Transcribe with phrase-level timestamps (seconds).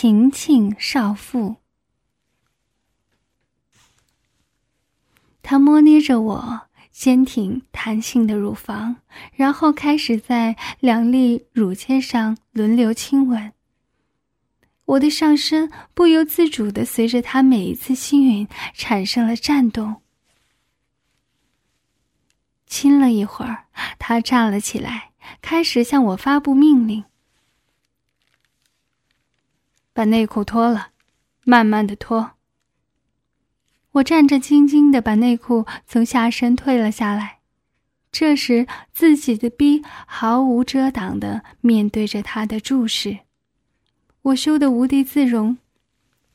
[0.00, 1.56] 晴晴少妇。
[5.42, 6.60] 他摸捏着我
[6.92, 8.98] 坚挺弹性的乳房，
[9.34, 13.52] 然后开始在两粒乳尖上轮流亲吻。
[14.84, 20.00] 我的上身不由自主的随着他每一次亲吻产生了颤动。
[22.68, 23.64] 亲了一会儿，
[23.98, 25.10] 他站了起来，
[25.42, 27.04] 开始向我发布命令
[29.98, 30.90] ：“把内裤脱了，
[31.42, 32.34] 慢慢的脱。”
[33.90, 37.40] 我战战兢兢的把内裤从下身退了下来，
[38.12, 43.18] 这时自己的逼毫无遮挡的面对着他的注视，
[44.22, 45.58] 我羞得无地自容，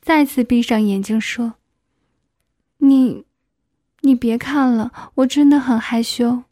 [0.00, 1.54] 再次闭上眼睛说
[2.78, 3.24] ：“你。”
[4.04, 6.42] 你别看了，我真的很害羞。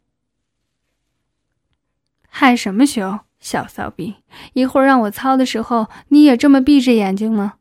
[2.29, 4.15] 害什么羞，小骚逼！
[4.53, 7.55] 一会儿让我操的时候，你也这么闭着眼睛吗？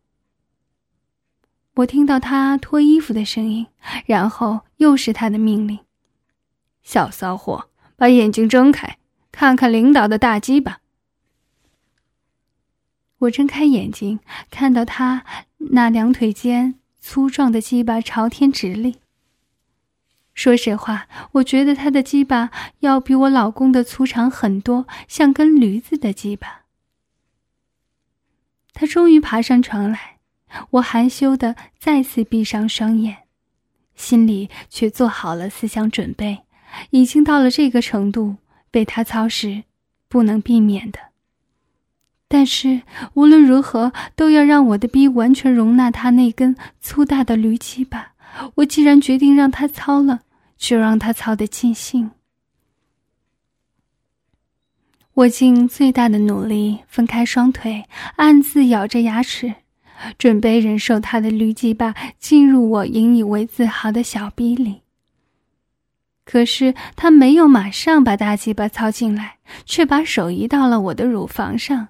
[1.76, 3.66] 我听到他脱衣服的声音，
[4.04, 5.78] 然后又是他的命令
[6.84, 8.98] ：“小骚货，把眼睛睁开，
[9.32, 10.80] 看看领导的大鸡巴。”
[13.20, 15.24] 我睁开眼睛，看到他
[15.56, 18.96] 那两腿间粗壮的鸡巴朝天直立。
[20.40, 26.62] 说实话，我觉得他的鸡巴要比我老公的粗长很多，像根驴子的鸡巴。
[28.72, 30.16] 他终于爬上床来，
[30.70, 33.24] 我含羞的再次闭上双眼，
[33.94, 36.44] 心里却做好了思想准备，
[36.88, 38.36] 已经到了这个程度，
[38.70, 39.64] 被他操时，
[40.08, 40.98] 不能避免的。
[42.28, 42.80] 但是
[43.12, 48.14] 无论如何，都要让我的逼完全容纳他那根粗大的驴鸡巴。
[48.54, 50.20] 我既然决定让他操了。
[50.60, 52.10] 就让他操得尽兴。
[55.14, 57.84] 我尽最大的努力分开双腿，
[58.16, 59.52] 暗自咬着牙齿，
[60.16, 64.82] 准备忍受他的驴鸡巴进入我引以为自豪的小逼里。
[66.24, 71.88] 可是他没有马上把大鸡巴操进来，却把手移到了我的乳房上，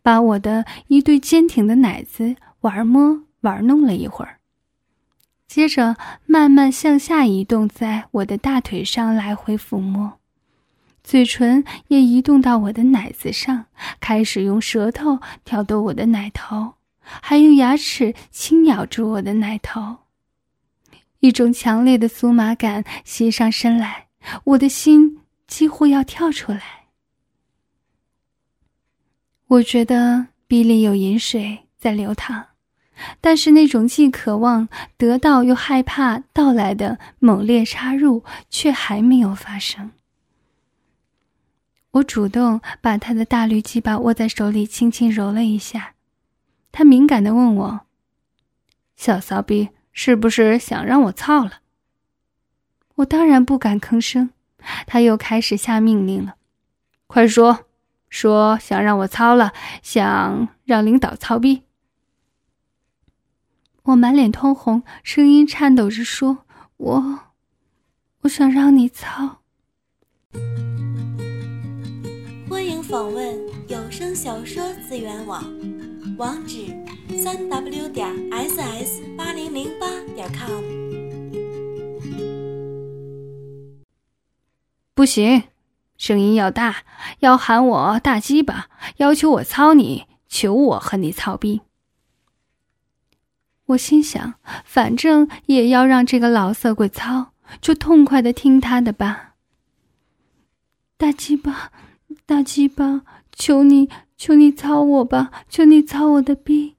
[0.00, 4.39] 把我的一对坚挺的奶子玩摸玩弄了一会儿。
[5.50, 5.96] 接着
[6.26, 10.20] 慢慢向下移动，在我的大腿上来回抚摸，
[11.02, 13.66] 嘴唇也移动到我的奶子上，
[13.98, 19.96] 开始用舌头挑逗我的奶头，还用牙齿轻咬住我的奶头。
[21.18, 24.06] 一种强烈的酥麻感袭上身来，
[24.44, 25.18] 我的心
[25.48, 26.62] 几乎要跳出来。
[29.48, 32.49] 我觉得鼻里有饮水在流淌。
[33.20, 39.92] 但是那种既渴望得到又害怕到来的猛烈插入却还没有发生。
[41.92, 45.94] 我主动把他的大绿鸡巴握在手里，轻轻揉了一下。
[46.70, 47.80] 他敏感地问我
[48.96, 51.60] ：“小骚逼，是不是想让我操了？”
[52.96, 54.30] 我当然不敢吭声。
[54.86, 56.34] 他又开始下命令了
[57.08, 57.64] ：“快说，
[58.10, 61.62] 说想让我操了，想让领导操逼。”
[63.84, 66.44] 我满脸通红，声音颤抖着说
[66.76, 67.20] ：“我，
[68.22, 69.38] 我想让你操。”
[72.48, 75.42] 欢迎访问有声小说资源网，
[76.18, 76.66] 网址：
[77.18, 80.62] 三 w 点 ss 八零零八点 com。
[84.94, 85.44] 不行，
[85.96, 86.84] 声音要大，
[87.20, 88.68] 要喊我大鸡巴，
[88.98, 91.62] 要求我操你，求我和你操逼。
[93.70, 99.34] 我心想，反正也要让这个老色鬼操，就痛快的听他的吧。
[100.96, 101.70] 大鸡巴，
[102.26, 106.74] 大鸡巴，求你，求你操我吧，求你操我的逼，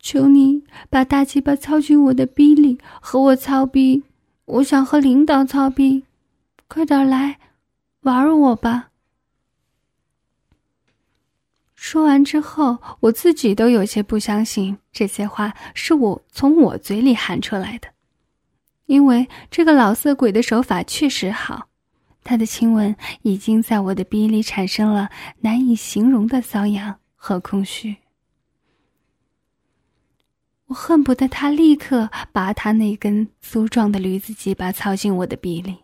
[0.00, 4.04] 求你把大鸡巴操进我的逼里，和我操逼。
[4.46, 6.04] 我想和领导操逼，
[6.68, 7.38] 快点来，
[8.00, 8.90] 玩我吧。
[11.94, 17.86] 说完之后，我自己都有些不相信这些话是我从我嘴里喊出来的，
[18.86, 21.68] 因为这个老色鬼的手法确实好，
[22.24, 25.08] 他的亲吻已经在我的鼻里产生了
[25.42, 27.98] 难以形容的瘙痒和空虚。
[30.66, 35.76] 我恨不得他立刻把他那根粗壮的驴子鸡巴操进我的鼻里，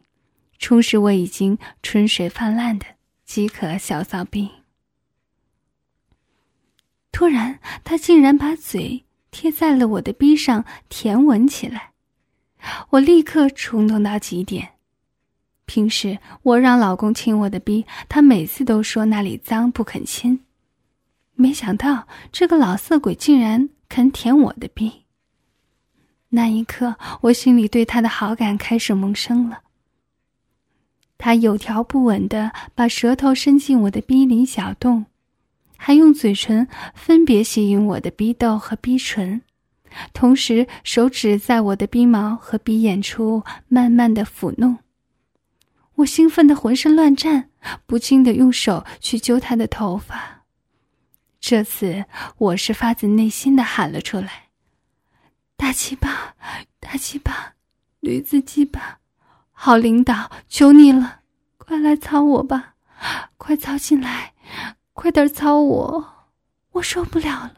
[0.59, 2.85] 充实我已经春水泛滥的
[3.25, 4.51] 饥渴小骚逼。
[7.21, 11.91] 突然，他竟然把嘴贴在了我的逼上舔吻起来，
[12.89, 14.71] 我立刻冲动到极点。
[15.67, 20.47] 平时我让老公亲我的逼，他每次都说那里脏不肯亲。
[21.35, 25.03] 没想到这个老色鬼竟然肯舔我的逼。
[26.31, 29.59] 那一刻，我心里对他的好感开始萌生了。
[31.19, 35.05] 他有条不紊的把舌头伸进我的逼里小洞，
[35.83, 39.41] 还用嘴唇分别吸引我的鼻窦和鼻唇，
[40.13, 44.77] 同时手指在我的鼻毛和鼻眼处慢慢的抚弄。
[45.95, 47.49] 我兴奋的浑身乱颤，
[47.87, 50.43] 不禁的用手去揪他的头发。
[51.41, 52.05] 这次
[52.37, 54.51] 我是发自内心的喊了出来
[55.57, 56.35] ：“大鸡巴，
[56.79, 57.55] 大鸡巴，
[58.01, 58.99] 驴子鸡巴！”
[59.51, 61.21] 好领导，求你了，
[61.57, 62.75] 快来操我吧，
[63.39, 64.35] 快操进来，
[65.01, 66.05] 快点操我，
[66.73, 67.55] 我受不了了。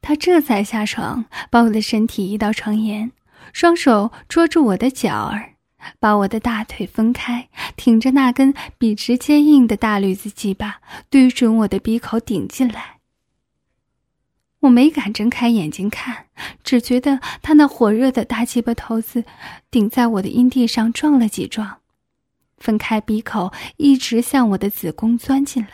[0.00, 3.12] 他这才下床，把我的身体移到床沿，
[3.52, 5.52] 双手捉住我的脚儿，
[6.00, 10.80] 把我的大腿分开，挺着那根笔直坚硬的大驴子鸡巴，
[11.10, 13.00] 对准我的鼻口顶进来。
[14.60, 16.28] 我没敢睁开眼睛看，
[16.64, 19.24] 只觉得他那火热的大鸡巴头子
[19.70, 21.77] 顶在我的阴蒂上撞了几撞，
[22.58, 25.70] 分开鼻口，一直向我的子宫钻进来。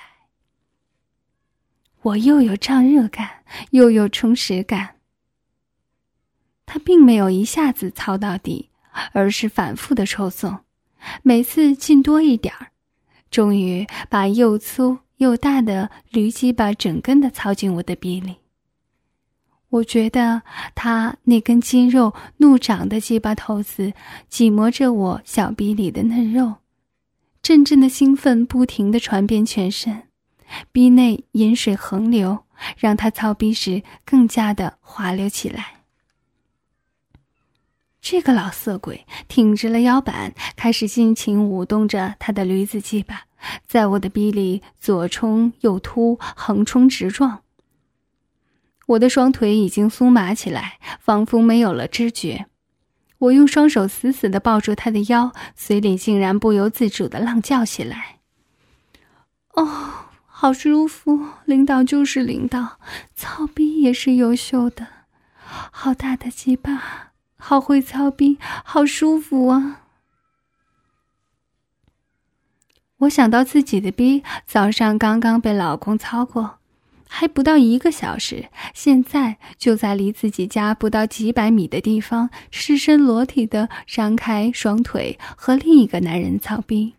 [2.03, 4.97] 我又有胀热感，又有充实感。
[6.67, 8.71] 他并没有一下子操到底，
[9.13, 10.61] 而是反复的抽送，
[11.23, 12.69] 每次进多一点儿，
[13.31, 18.37] 终于把又粗又大的驴鸡巴整根的操进我的鼻里。
[19.71, 20.43] 我觉得
[20.75, 23.93] 他那根筋肉怒长的鸡巴头子
[24.29, 26.55] 挤磨着我小鼻里的嫩肉，
[27.45, 30.05] 阵阵的兴奋不停的传遍全身，
[30.73, 32.47] 鼻内饮水横流，
[32.79, 35.83] 让他操逼时更加的滑溜起来。
[38.01, 43.27] 这个老色鬼挺直了腰板，开始尽情舞动着他的驴子鸡巴，
[43.67, 47.43] 在我的逼里左冲右突，横冲直撞。
[48.87, 52.47] 我的双腿已经酥麻起来，仿佛没有了知觉。
[53.25, 58.19] 我用双手死死的抱住他的腰，嘴里竟然不由自主的浪叫起来
[59.55, 61.29] ：“哦，好舒服！
[61.45, 62.79] 领导就是领导，
[63.15, 64.87] 操逼也是优秀的，
[65.45, 69.81] 好大的鸡巴，好会操逼，好舒服啊！”
[72.99, 76.59] 我想到自己的逼早上刚刚被老公操过。
[77.17, 86.97] 还不到一个小时，现在就在离自己家不到几百米的地方，赤身裸体的张开双腿和另一个男人操逼，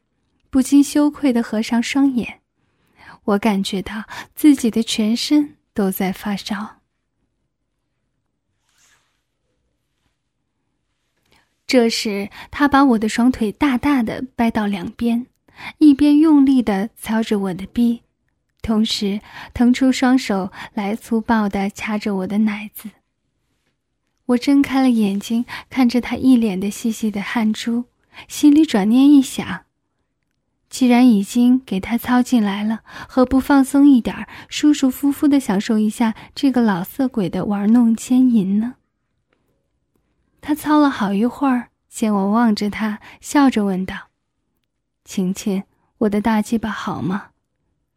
[0.50, 2.40] 不禁羞愧的合上双眼。
[3.26, 6.78] 我感觉到自己的全身都在发烧。
[11.68, 15.28] 这时，他把我的双腿大大的掰到两边，
[15.80, 18.05] 一边用力的操着我的逼。
[18.66, 19.22] 同时，
[19.54, 22.90] 腾出双手来粗暴地掐着我的奶子。
[24.26, 27.84] 我睁开了眼睛，看着他一脸的细细的汗珠，
[28.28, 29.66] 心里转念一想：
[30.68, 38.78] 既然已经给他操进来了，何不放松一点，舒舒服服地享受一下这个老色鬼的玩弄奸淫呢？
[40.42, 43.96] 他操了好一会儿，见我望着他，笑着问道
[45.06, 45.62] ：“晴晴，
[46.00, 47.28] 我的大鸡巴好吗？”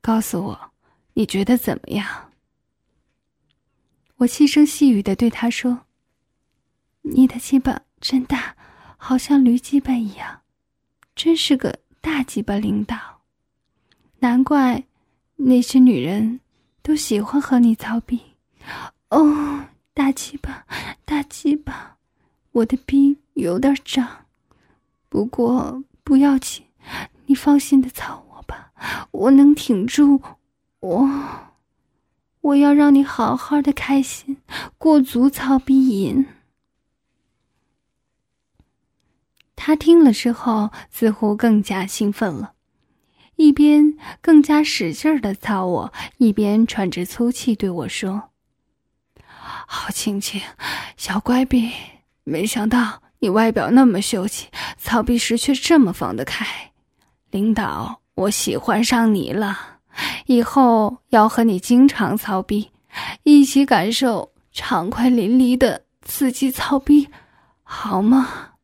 [0.09, 0.73] 告诉我，
[1.13, 2.33] 你觉得怎么样？
[4.17, 5.81] 我细声细语的对他说
[7.05, 8.57] ：“你的鸡巴真大，
[8.97, 10.41] 好像驴鸡巴一样，
[11.15, 12.97] 真是个大鸡巴领导。
[14.21, 14.83] 难怪
[15.37, 16.41] 那些女人
[16.81, 18.19] 都喜欢和你操逼。
[19.11, 20.67] 哦，大鸡巴，
[21.05, 21.99] 大鸡巴，
[22.53, 24.25] 我的逼有点胀，
[25.11, 26.65] 不过不要紧，
[27.27, 28.25] 你放心的操。”
[29.11, 30.23] 我能挺住，
[30.81, 31.09] 我
[32.40, 34.37] 我要让你好好的开心，
[34.78, 36.26] 过足操逼瘾。
[39.57, 42.52] 他听了之后，似乎更加兴奋了，
[43.37, 48.31] 一边更加使劲儿的操我，一边喘着粗气对我说
[49.67, 50.40] ：“好亲亲，
[50.97, 51.71] 小乖逼，
[52.25, 56.73] 没想到你外表那么秀气，操逼时却这么放得开，
[57.31, 59.57] 领导。”我喜欢上你了，
[60.27, 62.69] 以后要和你经常操逼，
[63.23, 67.09] 一起感受畅快淋漓的刺激操逼，
[67.63, 68.55] 好吗？